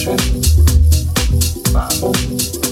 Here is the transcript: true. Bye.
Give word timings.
true. 0.00 0.16
Bye. 1.74 2.69